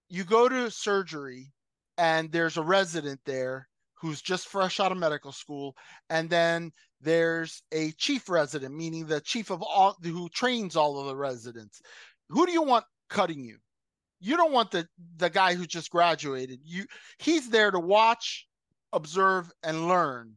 you 0.08 0.24
go 0.24 0.48
to 0.48 0.70
surgery 0.70 1.52
and 1.98 2.32
there's 2.32 2.56
a 2.56 2.62
resident 2.62 3.20
there 3.26 3.68
who's 3.94 4.22
just 4.22 4.48
fresh 4.48 4.80
out 4.80 4.90
of 4.90 4.98
medical 4.98 5.32
school, 5.32 5.76
and 6.10 6.28
then 6.28 6.72
there's 7.00 7.62
a 7.72 7.92
chief 7.92 8.28
resident, 8.28 8.74
meaning 8.74 9.06
the 9.06 9.20
chief 9.20 9.50
of 9.50 9.62
all 9.62 9.96
who 10.02 10.28
trains 10.30 10.76
all 10.76 10.98
of 10.98 11.06
the 11.06 11.16
residents. 11.16 11.80
Who 12.28 12.46
do 12.46 12.52
you 12.52 12.62
want 12.62 12.84
cutting 13.12 13.44
you? 13.44 13.58
You 14.20 14.36
don't 14.36 14.52
want 14.52 14.70
the 14.70 14.86
the 15.16 15.30
guy 15.30 15.54
who 15.54 15.66
just 15.66 15.90
graduated. 15.90 16.60
You 16.64 16.86
he's 17.18 17.50
there 17.50 17.70
to 17.70 17.80
watch, 17.80 18.46
observe, 18.92 19.50
and 19.62 19.88
learn 19.88 20.36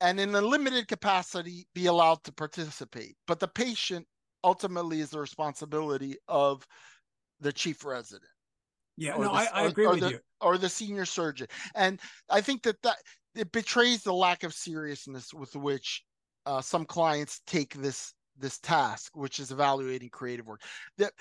and 0.00 0.20
in 0.20 0.34
a 0.34 0.40
limited 0.40 0.88
capacity 0.88 1.66
be 1.74 1.86
allowed 1.86 2.22
to 2.24 2.32
participate. 2.32 3.16
But 3.26 3.40
the 3.40 3.48
patient 3.48 4.06
ultimately 4.44 5.00
is 5.00 5.10
the 5.10 5.20
responsibility 5.20 6.16
of 6.28 6.66
the 7.40 7.52
chief 7.52 7.84
resident. 7.84 8.30
Yeah, 8.96 9.16
no, 9.16 9.24
the, 9.24 9.30
I, 9.30 9.48
I, 9.52 9.62
agree 9.64 9.86
or, 9.86 9.92
with 9.92 10.00
the, 10.00 10.10
you. 10.10 10.18
Or 10.40 10.56
the 10.56 10.68
senior 10.68 11.04
surgeon, 11.04 11.48
and 11.74 12.00
I 12.30 12.40
think 12.40 12.62
that 12.62 12.80
that 12.82 12.96
it 13.34 13.52
betrays 13.52 14.02
the 14.02 14.14
lack 14.14 14.42
of 14.42 14.54
seriousness 14.54 15.34
with 15.34 15.54
which 15.54 16.02
uh, 16.46 16.62
some 16.62 16.86
clients 16.86 17.42
take 17.46 17.74
this 17.74 18.14
this 18.38 18.58
task, 18.58 19.14
which 19.14 19.38
is 19.38 19.50
evaluating 19.50 20.08
creative 20.08 20.46
work. 20.46 20.62
That, 20.96 21.12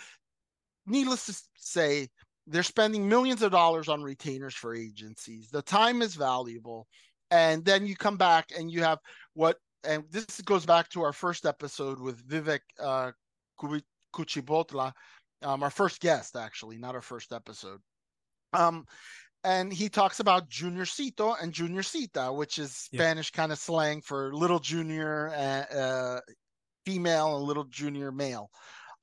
needless 0.86 1.26
to 1.26 1.36
say, 1.56 2.10
they're 2.48 2.64
spending 2.64 3.10
millions 3.10 3.42
of 3.42 3.52
dollars 3.52 3.90
on 3.90 4.04
retainers 4.04 4.54
for 4.54 4.76
agencies. 4.76 5.50
The 5.50 5.62
time 5.62 6.02
is 6.02 6.16
valuable 6.16 6.88
and 7.32 7.66
then 7.66 7.86
you 7.86 7.96
come 7.96 8.18
back 8.18 8.52
and 8.58 8.72
you 8.72 8.84
have 8.84 9.00
what 9.34 9.58
and 9.84 10.04
this 10.12 10.42
goes 10.42 10.66
back 10.66 10.90
to 10.90 11.04
our 11.04 11.14
first 11.14 11.46
episode 11.46 12.00
with 12.00 12.28
Vivek 12.28 12.62
uh, 12.80 13.12
Kuchibhotla, 14.16 14.92
um, 15.44 15.62
our 15.62 15.70
first 15.70 16.02
guest 16.02 16.36
actually, 16.36 16.78
not 16.78 16.96
our 16.96 17.02
first 17.02 17.32
episode. 17.32 17.80
Um, 18.54 18.86
and 19.44 19.72
he 19.72 19.90
talks 19.90 20.20
about 20.20 20.50
juniorcito 20.50 21.36
and 21.40 21.54
juniorcita, 21.54 22.36
which 22.36 22.58
is 22.58 22.76
Spanish 22.76 23.32
yeah. 23.32 23.38
kind 23.42 23.52
of 23.52 23.60
slang 23.60 24.02
for 24.02 24.34
little 24.34 24.60
junior 24.60 25.30
uh, 25.30 25.76
uh, 25.76 26.20
female 26.84 27.38
and 27.38 27.46
little 27.46 27.66
junior 27.66 28.12
male. 28.12 28.50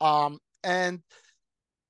Um, 0.00 0.38
and 0.64 1.00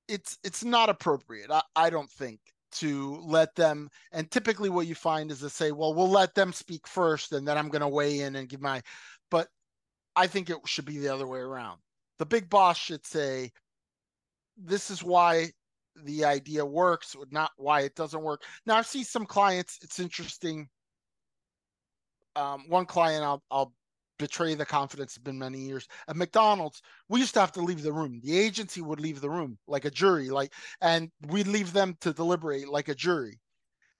it's 0.09 0.39
it's 0.45 0.65
not 0.65 0.89
appropriate, 0.89 1.51
I, 1.51 1.63
I 1.77 1.91
don't 1.91 2.11
think, 2.11 2.41
to 2.73 3.21
let 3.23 3.55
them 3.55 3.89
and 4.13 4.31
typically 4.31 4.71
what 4.71 4.87
you 4.87 4.95
find 4.95 5.31
is 5.31 5.41
to 5.41 5.51
say 5.51 5.73
well 5.73 5.95
we'll 5.95 6.09
let 6.09 6.35
them 6.35 6.53
speak 6.53 6.89
first 6.89 7.33
and 7.33 7.47
then 7.47 7.59
i'm 7.59 7.69
going 7.69 7.83
to 7.83 7.89
weigh 7.89 8.21
in 8.21 8.37
and 8.37 8.49
give 8.49 8.63
my 8.63 8.81
but 9.31 9.49
i 10.17 10.27
think 10.27 10.49
it 10.49 10.57
should 10.65 10.87
be 10.87 10.99
the 10.99 11.09
other 11.09 11.27
way 11.27 11.39
around. 11.39 11.79
The 12.19 12.27
big 12.27 12.49
boss 12.49 12.79
should 12.79 13.05
say 13.07 13.51
this 14.57 14.91
is 14.91 15.03
why 15.03 15.51
the 16.05 16.25
idea 16.25 16.65
works 16.65 17.15
not 17.31 17.51
why 17.57 17.83
it 17.83 17.95
doesn't 17.95 18.23
work. 18.23 18.43
Now 18.65 18.77
i 18.77 18.83
see 18.83 19.05
some 19.05 19.27
clients 19.27 19.79
it's 19.83 20.01
interesting. 20.01 20.69
Um, 22.35 22.65
one 22.69 22.87
client 22.87 23.23
I'll, 23.25 23.43
I'll 23.51 23.75
betray 24.23 24.55
the 24.55 24.65
confidence. 24.65 25.17
It's 25.17 25.25
been 25.25 25.37
many 25.37 25.59
years 25.59 25.89
at 26.07 26.15
McDonald's. 26.15 26.81
We 27.09 27.19
used 27.19 27.35
to 27.35 27.41
have 27.41 27.51
to 27.53 27.61
leave 27.61 27.83
the 27.83 27.93
room. 27.93 28.21
The 28.23 28.39
agency 28.39 28.81
would 28.81 29.01
leave 29.01 29.21
the 29.21 29.29
room 29.29 29.59
like 29.67 29.85
a 29.85 29.91
jury, 29.91 30.31
like, 30.31 30.53
and 30.81 31.11
we'd 31.27 31.49
leave 31.49 31.73
them 31.73 31.97
to 32.03 32.13
deliberate 32.13 32.69
like 32.69 32.89
a 32.89 32.95
jury, 32.95 33.41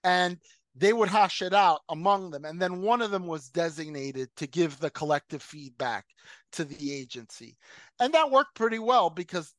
and 0.05 0.37
they 0.75 0.93
would 0.93 1.09
hash 1.09 1.41
it 1.41 1.53
out 1.53 1.81
among 1.89 2.31
them. 2.31 2.45
And 2.45 2.61
then 2.61 2.81
one 2.81 3.01
of 3.01 3.11
them 3.11 3.27
was 3.27 3.49
designated 3.49 4.29
to 4.37 4.47
give 4.47 4.79
the 4.79 4.89
collective 4.89 5.43
feedback 5.43 6.05
to 6.53 6.63
the 6.63 6.93
agency, 6.93 7.57
and 7.99 8.13
that 8.13 8.31
worked 8.31 8.55
pretty 8.55 8.79
well 8.79 9.09
because 9.09 9.53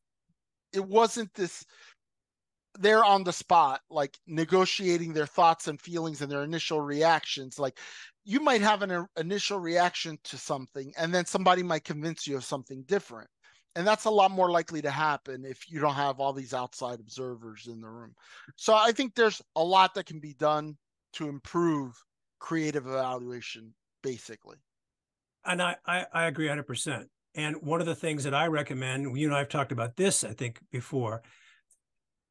it 0.73 0.85
wasn't 0.85 1.33
this 1.35 1.63
they're 2.81 3.05
on 3.05 3.23
the 3.23 3.33
spot 3.33 3.83
like 3.91 4.19
negotiating 4.27 5.13
their 5.13 5.27
thoughts 5.27 5.69
and 5.69 5.81
feelings 5.81 6.23
and 6.23 6.33
their 6.33 6.43
initial 6.43 6.81
reactions 6.81 7.57
like 7.57 7.79
you 8.25 8.41
might 8.41 8.63
have 8.63 8.83
an 8.83 9.07
initial 9.17 9.59
reaction 9.59 10.19
to 10.25 10.39
something 10.39 10.93
and 10.99 11.15
then 11.15 11.27
somebody 11.27 11.63
might 11.63 11.85
convince 11.85 12.27
you 12.27 12.37
of 12.37 12.45
something 12.45 12.83
different. 12.87 13.29
And 13.77 13.87
that's 13.87 14.05
a 14.05 14.11
lot 14.11 14.31
more 14.31 14.51
likely 14.51 14.81
to 14.83 14.91
happen 14.91 15.45
if 15.45 15.69
you 15.69 15.81
don't 15.81 15.95
have 15.95 16.21
all 16.21 16.33
these 16.33 16.55
outside 16.55 17.01
observers 17.01 17.67
in 17.67 17.81
the 17.81 17.89
room. 17.89 18.15
So 18.57 18.75
i 18.75 18.93
think 18.93 19.15
there's 19.15 19.43
a 19.57 19.65
lot 19.65 19.95
that 19.95 20.07
can 20.07 20.21
be 20.21 20.35
done 20.35 20.77
to 21.15 21.29
improve 21.29 21.95
creative 22.39 22.87
evaluation 22.87 23.75
basically. 24.03 24.57
And 25.45 25.63
i 25.63 25.77
i, 25.87 26.07
I 26.13 26.25
agree 26.27 26.49
100% 26.49 27.05
and 27.35 27.57
one 27.63 27.81
of 27.81 27.87
the 27.87 27.95
things 27.95 28.25
that 28.25 28.35
i 28.35 28.47
recommend 28.47 29.19
you 29.19 29.29
know 29.29 29.37
i've 29.37 29.49
talked 29.49 29.73
about 29.73 29.97
this 29.97 30.25
i 30.25 30.33
think 30.33 30.61
before 30.71 31.23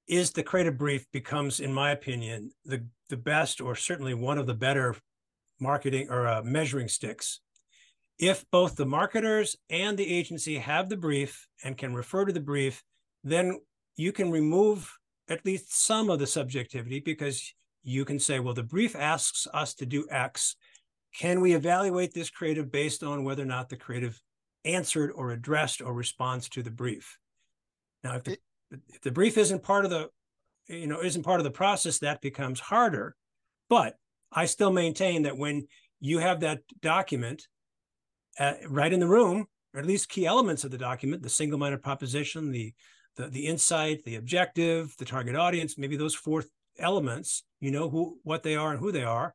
is 0.07 0.31
the 0.31 0.43
creative 0.43 0.77
brief 0.77 1.05
becomes 1.11 1.59
in 1.59 1.73
my 1.73 1.91
opinion 1.91 2.51
the 2.65 2.85
the 3.09 3.17
best 3.17 3.61
or 3.61 3.75
certainly 3.75 4.13
one 4.13 4.37
of 4.37 4.47
the 4.47 4.53
better 4.53 4.95
marketing 5.59 6.07
or 6.09 6.27
uh, 6.27 6.41
measuring 6.43 6.87
sticks. 6.87 7.39
If 8.19 8.45
both 8.51 8.75
the 8.75 8.85
marketers 8.85 9.55
and 9.69 9.97
the 9.97 10.13
agency 10.13 10.57
have 10.57 10.89
the 10.89 10.97
brief 10.97 11.47
and 11.63 11.77
can 11.77 11.93
refer 11.93 12.25
to 12.25 12.33
the 12.33 12.39
brief, 12.39 12.83
then 13.23 13.59
you 13.95 14.11
can 14.11 14.31
remove 14.31 14.91
at 15.29 15.45
least 15.45 15.73
some 15.73 16.09
of 16.09 16.19
the 16.19 16.27
subjectivity 16.27 16.99
because 16.99 17.53
you 17.83 18.05
can 18.05 18.19
say, 18.19 18.39
well, 18.39 18.53
the 18.53 18.63
brief 18.63 18.95
asks 18.95 19.47
us 19.53 19.73
to 19.75 19.85
do 19.85 20.07
X. 20.09 20.55
Can 21.17 21.41
we 21.41 21.53
evaluate 21.53 22.13
this 22.13 22.29
creative 22.29 22.71
based 22.71 23.03
on 23.03 23.23
whether 23.23 23.43
or 23.43 23.47
not 23.47 23.69
the 23.69 23.77
creative 23.77 24.19
answered 24.65 25.11
or 25.15 25.31
addressed 25.31 25.81
or 25.81 25.93
responds 25.93 26.49
to 26.49 26.63
the 26.63 26.71
brief? 26.71 27.17
Now, 28.03 28.15
if 28.15 28.23
the, 28.23 28.37
if 28.89 29.01
the 29.01 29.11
brief 29.11 29.37
isn't 29.37 29.63
part 29.63 29.85
of 29.85 29.91
the, 29.91 30.09
you 30.67 30.87
know, 30.87 31.01
isn't 31.01 31.23
part 31.23 31.39
of 31.39 31.43
the 31.43 31.51
process, 31.51 31.99
that 31.99 32.21
becomes 32.21 32.59
harder. 32.59 33.15
But 33.69 33.95
I 34.33 34.45
still 34.45 34.71
maintain 34.71 35.23
that 35.23 35.37
when 35.37 35.67
you 35.99 36.19
have 36.19 36.41
that 36.41 36.61
document 36.81 37.47
uh, 38.39 38.53
right 38.67 38.91
in 38.91 38.99
the 38.99 39.07
room, 39.07 39.45
or 39.73 39.79
at 39.79 39.85
least 39.85 40.09
key 40.09 40.25
elements 40.25 40.63
of 40.63 40.71
the 40.71 40.77
document, 40.77 41.23
the 41.23 41.29
single-minded 41.29 41.81
proposition, 41.81 42.51
the, 42.51 42.73
the 43.15 43.27
the 43.27 43.47
insight, 43.47 44.03
the 44.03 44.15
objective, 44.15 44.95
the 44.97 45.05
target 45.05 45.35
audience, 45.35 45.77
maybe 45.77 45.97
those 45.97 46.15
four 46.15 46.43
elements, 46.79 47.43
you 47.59 47.71
know 47.71 47.89
who 47.89 48.17
what 48.23 48.43
they 48.43 48.55
are 48.55 48.71
and 48.71 48.79
who 48.79 48.91
they 48.91 49.03
are. 49.03 49.33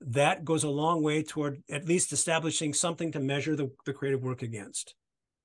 That 0.00 0.44
goes 0.44 0.62
a 0.62 0.68
long 0.68 1.02
way 1.02 1.22
toward 1.22 1.62
at 1.70 1.86
least 1.86 2.12
establishing 2.12 2.72
something 2.72 3.10
to 3.12 3.20
measure 3.20 3.56
the, 3.56 3.70
the 3.84 3.92
creative 3.92 4.22
work 4.22 4.42
against. 4.42 4.94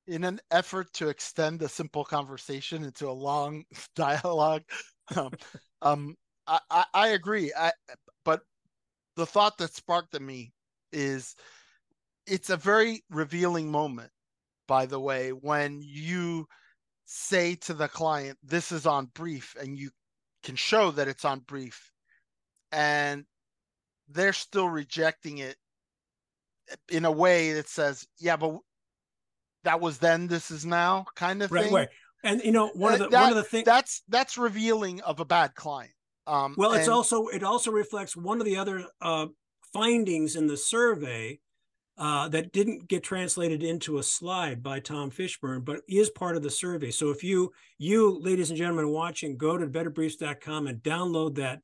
In 0.05 0.23
an 0.23 0.39
effort 0.51 0.91
to 0.93 1.07
extend 1.07 1.61
a 1.61 1.69
simple 1.69 2.03
conversation 2.03 2.83
into 2.83 3.09
a 3.09 3.11
long 3.11 3.63
dialogue, 3.95 4.63
um, 5.15 5.31
um, 5.81 6.15
I, 6.45 6.59
I, 6.69 6.85
I 6.93 7.07
agree. 7.09 7.51
I, 7.57 7.71
the 9.15 9.25
thought 9.25 9.57
that 9.57 9.73
sparked 9.73 10.15
in 10.15 10.25
me 10.25 10.51
is 10.91 11.35
it's 12.25 12.49
a 12.49 12.57
very 12.57 13.03
revealing 13.09 13.69
moment 13.69 14.09
by 14.67 14.85
the 14.85 14.99
way 14.99 15.29
when 15.29 15.81
you 15.83 16.47
say 17.05 17.55
to 17.55 17.73
the 17.73 17.87
client 17.87 18.37
this 18.43 18.71
is 18.71 18.85
on 18.85 19.05
brief 19.13 19.55
and 19.59 19.77
you 19.77 19.89
can 20.43 20.55
show 20.55 20.91
that 20.91 21.07
it's 21.07 21.25
on 21.25 21.39
brief 21.39 21.91
and 22.71 23.25
they're 24.09 24.33
still 24.33 24.69
rejecting 24.69 25.39
it 25.39 25.55
in 26.89 27.05
a 27.05 27.11
way 27.11 27.53
that 27.53 27.67
says 27.67 28.07
yeah 28.19 28.35
but 28.35 28.57
that 29.63 29.81
was 29.81 29.97
then 29.97 30.27
this 30.27 30.51
is 30.51 30.65
now 30.65 31.05
kind 31.15 31.41
of 31.41 31.51
right, 31.51 31.65
thing 31.65 31.73
right. 31.73 31.89
and 32.23 32.41
you 32.43 32.51
know 32.51 32.69
one 32.69 32.93
of 32.93 33.01
uh, 33.01 33.03
the 33.03 33.09
that, 33.09 33.21
one 33.21 33.29
of 33.31 33.35
the 33.35 33.43
things 33.43 33.65
that's 33.65 34.01
that's 34.07 34.37
revealing 34.37 35.01
of 35.01 35.19
a 35.19 35.25
bad 35.25 35.53
client 35.55 35.91
um, 36.25 36.55
well, 36.57 36.73
it's 36.73 36.87
and, 36.87 36.93
also 36.93 37.27
it 37.27 37.43
also 37.43 37.71
reflects 37.71 38.15
one 38.15 38.39
of 38.39 38.45
the 38.45 38.57
other 38.57 38.85
uh, 39.01 39.27
findings 39.73 40.35
in 40.35 40.47
the 40.47 40.57
survey 40.57 41.39
uh, 41.97 42.27
that 42.29 42.51
didn't 42.51 42.87
get 42.87 43.03
translated 43.03 43.61
into 43.61 43.97
a 43.97 44.03
slide 44.03 44.63
by 44.63 44.79
Tom 44.79 45.11
Fishburne, 45.11 45.63
but 45.63 45.81
is 45.87 46.09
part 46.09 46.35
of 46.35 46.43
the 46.43 46.49
survey. 46.49 46.91
So 46.91 47.09
if 47.09 47.23
you 47.23 47.51
you 47.77 48.19
ladies 48.19 48.49
and 48.49 48.57
gentlemen 48.57 48.89
watching, 48.89 49.37
go 49.37 49.57
to 49.57 49.67
betterbriefs.com 49.67 50.67
and 50.67 50.79
download 50.79 51.35
that 51.35 51.59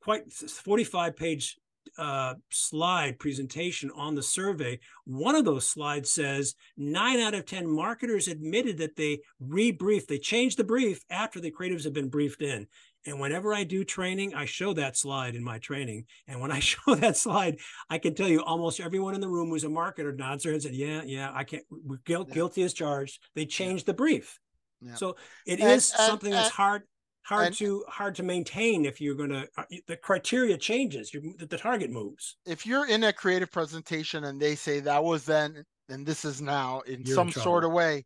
quite 0.00 0.32
45 0.32 1.16
page 1.16 1.56
uh, 1.96 2.34
slide 2.50 3.18
presentation 3.18 3.90
on 3.94 4.14
the 4.14 4.22
survey, 4.22 4.78
one 5.04 5.34
of 5.34 5.44
those 5.44 5.66
slides 5.66 6.12
says 6.12 6.54
nine 6.76 7.18
out 7.18 7.34
of 7.34 7.46
10 7.46 7.68
marketers 7.68 8.28
admitted 8.28 8.78
that 8.78 8.96
they 8.96 9.18
rebriefed, 9.42 10.06
they 10.06 10.18
changed 10.18 10.58
the 10.58 10.64
brief 10.64 11.02
after 11.10 11.40
the 11.40 11.50
creatives 11.50 11.84
have 11.84 11.92
been 11.92 12.08
briefed 12.08 12.42
in. 12.42 12.66
And 13.06 13.20
whenever 13.20 13.54
I 13.54 13.64
do 13.64 13.84
training, 13.84 14.34
I 14.34 14.44
show 14.44 14.74
that 14.74 14.96
slide 14.96 15.34
in 15.34 15.42
my 15.42 15.58
training. 15.58 16.04
And 16.26 16.40
when 16.40 16.50
I 16.50 16.58
show 16.60 16.94
that 16.94 17.16
slide, 17.16 17.58
I 17.88 17.98
can 17.98 18.14
tell 18.14 18.28
you 18.28 18.42
almost 18.42 18.80
everyone 18.80 19.14
in 19.14 19.20
the 19.20 19.28
room 19.28 19.48
who's 19.48 19.64
a 19.64 19.68
marketer 19.68 20.16
nods 20.16 20.42
their 20.42 20.52
head 20.52 20.56
and 20.56 20.62
said, 20.62 20.74
Yeah, 20.74 21.02
yeah, 21.04 21.30
I 21.32 21.44
can't, 21.44 21.64
we're 21.70 22.00
guilty, 22.04 22.30
yeah. 22.30 22.34
guilty 22.34 22.62
as 22.62 22.74
charged. 22.74 23.20
They 23.34 23.46
changed 23.46 23.84
yeah. 23.84 23.92
the 23.92 23.96
brief. 23.96 24.38
Yeah. 24.80 24.94
So 24.94 25.16
it 25.46 25.60
and, 25.60 25.72
is 25.72 25.92
uh, 25.98 26.06
something 26.06 26.32
and, 26.32 26.38
that's 26.38 26.54
hard 26.54 26.82
hard 27.22 27.48
And- 27.48 27.56
to 27.56 27.84
hard 27.88 28.14
to 28.16 28.22
maintain 28.22 28.84
if 28.86 29.00
you're 29.00 29.16
going 29.16 29.30
to 29.30 29.48
uh, 29.56 29.64
the 29.86 29.96
criteria 29.96 30.56
changes 30.56 31.12
you 31.12 31.34
the, 31.36 31.46
the 31.46 31.58
target 31.58 31.90
moves 31.90 32.36
if 32.46 32.64
you're 32.64 32.88
in 32.88 33.04
a 33.04 33.12
creative 33.12 33.50
presentation 33.50 34.24
and 34.24 34.40
they 34.40 34.54
say 34.54 34.80
that 34.80 35.04
was 35.04 35.26
then 35.26 35.62
and 35.88 36.06
this 36.06 36.24
is 36.24 36.40
now 36.40 36.80
in 36.80 37.02
You're 37.04 37.14
some 37.14 37.30
trouble. 37.30 37.44
sort 37.44 37.64
of 37.64 37.72
way, 37.72 38.04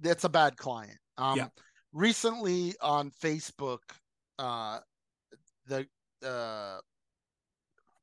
that's 0.00 0.24
a 0.24 0.28
bad 0.28 0.56
client. 0.56 0.98
Um. 1.16 1.50
Recently 1.92 2.74
on 2.82 3.10
Facebook, 3.10 3.78
uh, 4.38 4.78
the 5.66 5.86
uh, 6.24 6.78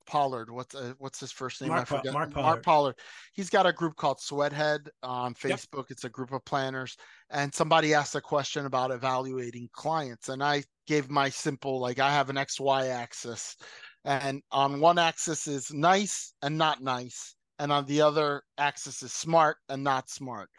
Pollard, 0.05 0.51
what's 0.51 0.75
uh, 0.75 0.93
what's 0.99 1.19
his 1.19 1.31
first 1.31 1.61
name? 1.61 1.69
Mark 1.69 1.81
I 1.81 1.85
forget. 1.85 2.13
Mark 2.13 2.35
Mark 2.35 2.63
Pollard. 2.63 2.95
He's 3.33 3.49
got 3.49 3.65
a 3.65 3.73
group 3.73 3.95
called 3.95 4.19
Sweathead 4.19 4.89
on 5.01 5.33
Yep. 5.43 5.59
Facebook. 5.59 5.85
It's 5.89 6.03
a 6.03 6.09
group 6.09 6.31
of 6.31 6.45
planners, 6.45 6.95
and 7.31 7.53
somebody 7.53 7.93
asked 7.93 8.15
a 8.15 8.21
question 8.21 8.65
about 8.65 8.91
evaluating 8.91 9.69
clients, 9.73 10.29
and 10.29 10.43
I 10.43 10.63
gave 10.85 11.09
my 11.09 11.29
simple 11.29 11.79
like 11.79 11.99
I 11.99 12.11
have 12.11 12.29
an 12.29 12.37
X 12.37 12.59
Y 12.59 12.87
axis, 12.87 13.55
and 14.03 14.41
on 14.51 14.79
one 14.79 14.99
axis 14.99 15.47
is 15.47 15.73
nice 15.73 16.33
and 16.43 16.55
not 16.57 16.83
nice, 16.83 17.35
and 17.57 17.71
on 17.71 17.85
the 17.87 18.01
other 18.01 18.43
axis 18.59 19.01
is 19.01 19.11
smart 19.11 19.57
and 19.69 19.83
not 19.83 20.09
smart, 20.09 20.49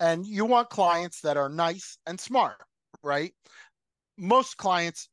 and 0.00 0.26
you 0.26 0.44
want 0.44 0.68
clients 0.68 1.20
that 1.20 1.36
are 1.36 1.48
nice 1.48 1.96
and 2.06 2.18
smart, 2.18 2.56
right? 3.04 3.32
Most 4.18 4.56
clients 4.56 5.08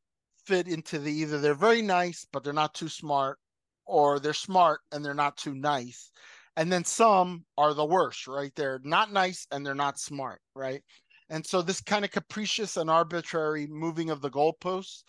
fit 0.46 0.68
into 0.68 0.98
the 0.98 1.12
either 1.12 1.38
they're 1.38 1.54
very 1.54 1.82
nice 1.82 2.26
but 2.32 2.44
they're 2.44 2.52
not 2.52 2.74
too 2.74 2.88
smart 2.88 3.38
or 3.86 4.18
they're 4.18 4.32
smart 4.32 4.80
and 4.92 5.04
they're 5.04 5.14
not 5.14 5.36
too 5.36 5.54
nice. 5.54 6.10
And 6.56 6.72
then 6.72 6.84
some 6.84 7.44
are 7.58 7.74
the 7.74 7.84
worst, 7.84 8.26
right? 8.26 8.52
They're 8.54 8.80
not 8.84 9.12
nice 9.12 9.46
and 9.50 9.66
they're 9.66 9.74
not 9.74 9.98
smart, 9.98 10.40
right? 10.54 10.82
And 11.30 11.44
so 11.44 11.62
this 11.62 11.80
kind 11.80 12.04
of 12.04 12.10
capricious 12.10 12.76
and 12.76 12.88
arbitrary 12.88 13.66
moving 13.66 14.10
of 14.10 14.20
the 14.20 14.30
goalposts 14.30 15.02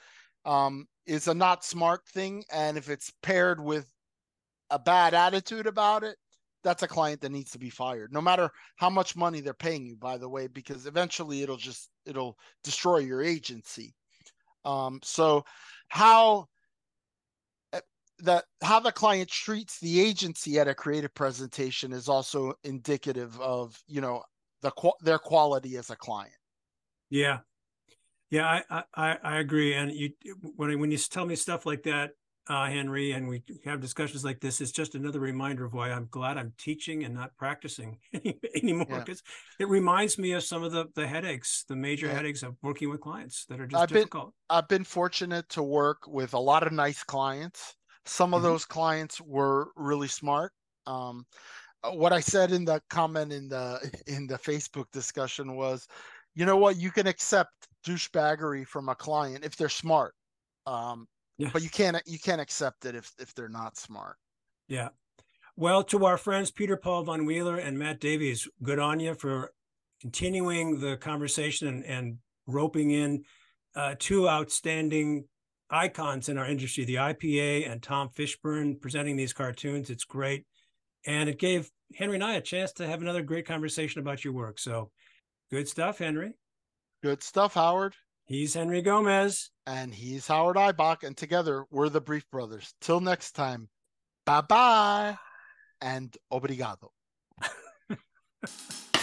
um, 0.46 0.88
is 1.06 1.28
a 1.28 1.34
not 1.34 1.64
smart 1.64 2.02
thing. 2.08 2.44
And 2.52 2.78
if 2.78 2.90
it's 2.90 3.12
paired 3.22 3.64
with 3.64 3.88
a 4.70 4.80
bad 4.80 5.14
attitude 5.14 5.68
about 5.68 6.04
it, 6.04 6.18
that's 6.64 6.84
a 6.84 6.88
client 6.88 7.22
that 7.22 7.32
needs 7.32 7.52
to 7.52 7.60
be 7.60 7.70
fired, 7.70 8.12
no 8.12 8.22
matter 8.22 8.50
how 8.78 8.90
much 8.90 9.16
money 9.16 9.40
they're 9.40 9.54
paying 9.54 9.86
you, 9.86 9.96
by 9.96 10.18
the 10.18 10.28
way, 10.28 10.48
because 10.48 10.88
eventually 10.88 11.44
it'll 11.44 11.58
just 11.58 11.90
it'll 12.08 12.38
destroy 12.64 12.98
your 12.98 13.22
agency. 13.22 13.94
Um, 14.66 15.00
so 15.04 15.46
how 15.88 16.48
uh, 17.74 17.82
that 18.20 18.46
how 18.62 18.80
the 18.80 18.92
client 18.92 19.30
treats 19.30 19.80
the 19.80 20.02
agency 20.02 20.60
at 20.60 20.68
a 20.68 20.74
creative 20.74 21.14
presentation 21.14 21.94
is 21.94 22.10
also 22.10 22.54
indicative 22.64 23.40
of 23.40 23.82
you 23.88 24.02
know 24.02 24.24
the 24.62 24.72
their 25.02 25.20
quality 25.20 25.78
as 25.78 25.90
a 25.90 25.96
client. 25.96 26.34
yeah 27.10 27.40
yeah 28.32 28.62
I, 28.70 28.84
I 28.96 29.18
i 29.24 29.38
agree 29.38 29.76
and 29.76 29.92
you 29.92 30.10
when 30.56 30.80
when 30.80 30.92
you 30.92 30.98
tell 30.98 31.26
me 31.26 31.36
stuff 31.36 31.66
like 31.66 31.84
that 31.84 32.12
uh 32.48 32.68
henry 32.68 33.12
and 33.12 33.28
we 33.28 33.42
have 33.64 33.82
discussions 33.82 34.24
like 34.24 34.40
this 34.40 34.62
it's 34.62 34.72
just 34.72 34.94
another 34.96 35.20
reminder 35.20 35.66
of 35.66 35.74
why 35.74 35.92
i'm 35.92 36.08
glad 36.12 36.38
i'm 36.38 36.54
teaching 36.58 37.04
and 37.04 37.14
not 37.14 37.36
practicing 37.38 37.98
anymore 38.56 38.86
Yeah. 38.90 39.00
because 39.00 39.24
it 39.60 39.68
reminds 39.68 40.18
me 40.18 40.34
of 40.34 40.44
some 40.44 40.64
of 40.64 40.72
the 40.72 40.86
the 40.96 41.08
headaches 41.08 41.66
the 41.68 41.76
major 41.76 42.08
Yeah. 42.08 42.14
headaches 42.14 42.44
of 42.44 42.56
working 42.62 42.90
with 42.90 43.02
clients 43.02 43.46
that 43.48 43.60
are 43.60 43.66
just 43.68 43.82
I've 43.82 43.90
been- 43.90 43.98
difficult 43.98 44.34
I've 44.50 44.68
been 44.68 44.84
fortunate 44.84 45.50
to 45.50 45.64
work 45.64 46.08
with 46.08 46.34
a 46.34 46.40
lot 46.40 46.62
of 46.66 46.72
nice 46.72 47.04
clients. 47.04 47.76
Some 48.06 48.36
of 48.36 48.42
Mhm. 48.42 48.44
those 48.44 48.66
clients 48.66 49.20
were 49.20 49.72
really 49.76 50.08
smart. 50.08 50.52
Um, 50.86 51.26
uh, 51.84 51.92
what 51.94 52.14
I 52.14 52.20
said 52.20 52.52
in 52.52 52.64
the 52.66 52.80
comment 52.92 53.34
in 53.34 53.48
the 53.50 53.80
in 54.08 54.28
the 54.28 54.38
Facebook 54.38 54.86
discussion 54.92 55.56
was, 55.56 55.88
you 56.36 56.46
know 56.46 56.58
what, 56.58 56.78
you 56.78 56.92
can 56.92 57.08
accept 57.08 57.50
douchebaggery 57.88 58.68
from 58.68 58.90
a 58.90 58.96
client 58.96 59.44
if 59.44 59.56
they're 59.56 59.68
smart, 59.70 60.14
um, 60.68 61.08
yeah 61.38 61.50
but 61.52 61.64
you 61.64 61.70
can't 61.70 62.02
you 62.06 62.20
can't 62.20 62.42
accept 62.42 62.86
it 62.86 62.96
if 62.96 63.12
if 63.20 63.34
they're 63.34 63.50
not 63.50 63.78
smart. 63.78 64.18
Yeah. 64.68 64.90
Well, 65.58 65.84
to 65.86 66.06
our 66.06 66.18
friends 66.18 66.52
Pieter-Paul 66.52 67.04
Von 67.04 67.26
Weiler 67.26 67.58
and 67.58 67.80
Matt 67.80 68.02
Davies, 68.02 68.46
good 68.62 68.78
on 68.78 69.00
you 69.00 69.14
for 69.14 69.54
continuing 70.02 70.82
the 70.82 70.98
conversation 70.98 71.68
and, 71.70 71.86
and 71.86 72.18
roping 72.46 72.92
in 72.92 73.24
uh, 73.74 73.96
two 73.98 74.28
outstanding 74.28 75.26
icons 75.70 76.30
in 76.30 76.38
our 76.38 76.46
industry, 76.46 76.84
the 76.84 76.96
IPA 76.96 77.72
and 77.72 77.82
Tom 77.82 78.10
Fishburne 78.10 78.80
presenting 78.80 79.16
these 79.16 79.34
cartoons. 79.34 79.90
It's 79.90 80.04
great. 80.04 80.46
And 81.06 81.30
it 81.30 81.40
gave 81.40 81.70
Henry 81.96 82.16
and 82.16 82.24
I 82.24 82.34
a 82.34 82.42
chance 82.42 82.74
to 82.74 82.88
have 82.88 83.02
another 83.02 83.22
great 83.22 83.48
conversation 83.48 84.02
about 84.02 84.24
your 84.24 84.34
work. 84.34 84.60
So 84.60 84.92
good 85.52 85.68
stuff, 85.68 86.00
Henry. 86.00 86.34
Good 87.02 87.24
stuff, 87.24 87.54
Howard. 87.54 87.96
He's 88.26 88.54
Henry 88.54 88.82
Gomez. 88.82 89.52
And 89.68 89.94
he's 89.94 90.28
Howard 90.28 90.58
Ibach, 90.58 91.04
and 91.04 91.18
together 91.18 91.66
we're 91.72 91.90
the 91.90 92.02
Brief 92.02 92.30
Brothers. 92.30 92.76
Till 92.82 93.00
next 93.00 93.32
time, 93.32 93.68
bye 94.24 94.42
bye 94.42 95.18
and 95.82 96.16
obrigado. 96.32 96.90